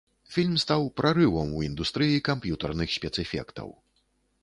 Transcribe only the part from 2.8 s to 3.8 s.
спецэфектаў.